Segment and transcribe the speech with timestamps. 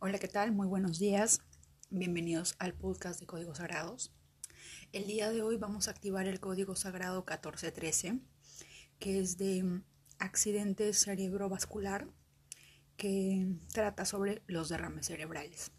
[0.00, 0.52] Hola, ¿qué tal?
[0.52, 1.40] Muy buenos días.
[1.90, 4.12] Bienvenidos al podcast de Códigos Sagrados.
[4.92, 8.20] El día de hoy vamos a activar el Código Sagrado 1413,
[9.00, 9.82] que es de
[10.20, 12.06] accidente cerebrovascular,
[12.96, 15.72] que trata sobre los derrames cerebrales.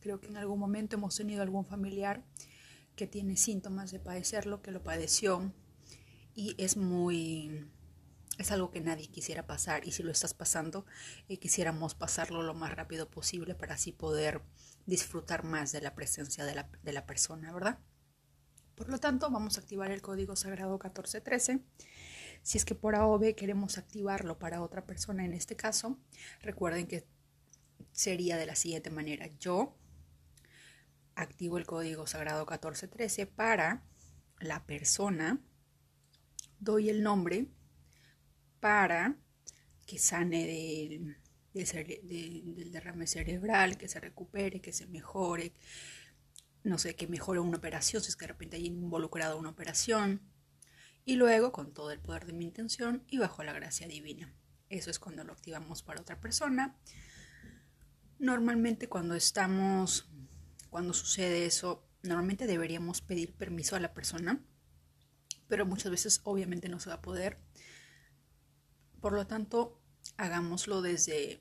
[0.00, 2.24] Creo que en algún momento hemos tenido algún familiar
[2.96, 5.54] que tiene síntomas de padecerlo, que lo padeció
[6.34, 7.70] y es muy
[8.38, 10.86] es algo que nadie quisiera pasar y si lo estás pasando,
[11.28, 14.42] eh, quisiéramos pasarlo lo más rápido posible para así poder
[14.86, 17.78] disfrutar más de la presencia de la, de la persona, ¿verdad?
[18.74, 21.60] Por lo tanto, vamos a activar el código sagrado 1413.
[22.42, 25.98] Si es que por AOB queremos activarlo para otra persona en este caso,
[26.40, 27.06] recuerden que
[27.92, 29.28] sería de la siguiente manera.
[29.38, 29.76] Yo
[31.14, 33.84] activo el código sagrado 1413 para
[34.40, 35.40] la persona,
[36.58, 37.46] doy el nombre,
[38.62, 39.16] para
[39.84, 40.46] que sane
[41.52, 45.52] del, derrame cerebral, que se recupere, que se mejore,
[46.62, 50.22] no sé, que mejore una operación, si es que de repente hay involucrado una operación.
[51.04, 54.32] Y luego, con todo el poder de mi intención y bajo la gracia divina.
[54.68, 56.78] Eso es cuando lo activamos para otra persona.
[58.20, 60.08] Normalmente cuando estamos,
[60.70, 64.40] cuando sucede eso, normalmente deberíamos pedir permiso a la persona,
[65.48, 67.40] pero muchas veces obviamente no se va a poder
[69.02, 69.82] por lo tanto,
[70.16, 71.40] hagámoslo desde,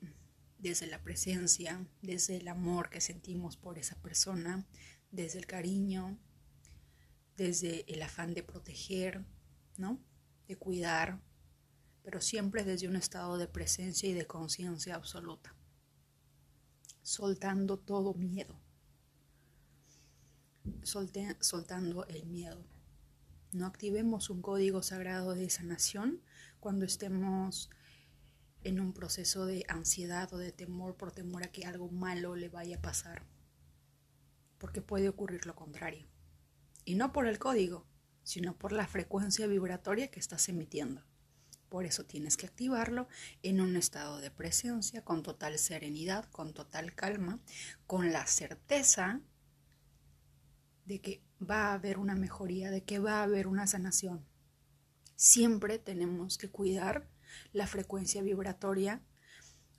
[0.58, 4.66] desde la presencia, desde el amor que sentimos por esa persona,
[5.12, 6.18] desde el cariño,
[7.38, 9.23] desde el afán de proteger,
[9.78, 10.03] ¿no?
[10.48, 11.22] De cuidar,
[12.03, 15.56] pero siempre desde un estado de presencia y de conciencia absoluta,
[17.03, 18.59] soltando todo miedo,
[20.81, 22.66] soltando el miedo.
[23.52, 26.23] No activemos un código sagrado de sanación
[26.62, 27.70] cuando estemos
[28.64, 32.48] en un proceso de ansiedad o de temor por temor a que algo malo le
[32.48, 33.26] vaya a pasar.
[34.59, 36.08] Porque puede ocurrir lo contrario.
[36.86, 37.88] Y no por el código,
[38.23, 41.03] sino por la frecuencia vibratoria que estás emitiendo.
[41.68, 43.07] Por eso tienes que activarlo
[43.41, 47.40] en un estado de presencia, con total serenidad, con total calma,
[47.88, 49.22] con la certeza
[50.86, 54.31] de que va a haber una mejoría, de que va a haber una sanación.
[55.22, 57.08] Siempre tenemos que cuidar
[57.54, 59.04] la frecuencia vibratoria,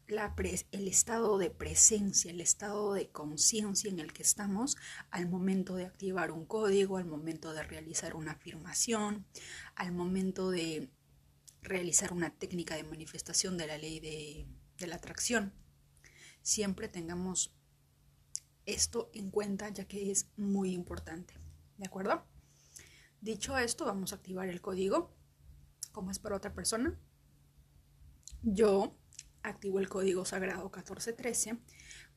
[0.07, 4.77] el estado de presencia, el estado de conciencia en el que estamos
[5.11, 9.27] al momento de activar un código, al momento de realizar una afirmación,
[9.75, 10.93] al momento de
[11.61, 14.47] realizar una técnica de manifestación de la ley de,
[14.79, 15.53] de la atracción.
[16.43, 17.53] Siempre tengamos
[18.65, 21.35] esto en cuenta ya que es muy importante.
[21.79, 22.25] ¿De acuerdo?
[23.21, 25.21] Dicho esto, vamos a activar el código
[26.03, 26.99] como es para otra persona.
[28.43, 28.99] Yo
[29.45, 31.61] activo el código sagrado 1413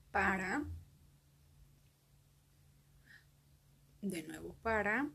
[0.10, 0.66] para,
[4.02, 5.12] de nuevo, para,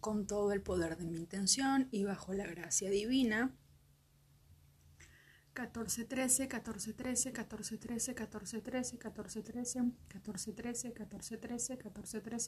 [0.00, 3.56] con todo el poder de mi intención y bajo la gracia divina.
[5.52, 8.96] 14, 13, 14, 13, 14, 13, 14, 13,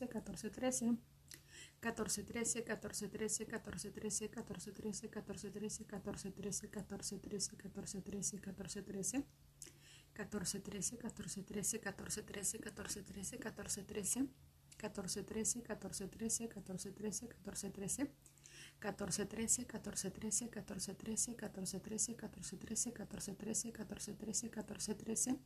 [0.08, 0.98] 14, 13,
[1.80, 5.08] 14, 13, 14, 13, 14, 13, 14, 13.
[5.08, 8.02] 14, 13, 14, 13, 14, 13, 14, 13, 14, 13, 14, 13, 14, 13, 14,
[8.02, 9.24] 13, 14, 13.
[10.14, 14.28] 14, 13, 14, 13, 14, 13, 14, 13, 14, 13,
[14.78, 18.10] 14, 13, 14, 13, 14, 13, 14, 13,
[18.80, 24.94] 14, 13, 14, 13, 14, 13, 14, 13, 14, 13, 14, 13, 14, 13, 14,
[24.94, 25.40] 13,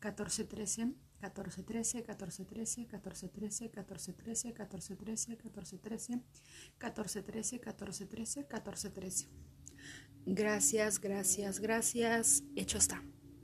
[0.00, 6.24] 14, 13, 14, 13, 14, 13, 14, 13, 14, 13, 14, 13, 14, 13,
[6.78, 9.28] 14, 13, 14, 13, 14, 13.
[10.26, 12.42] Gracias, gracias, gracias.
[12.56, 13.02] Hecho está.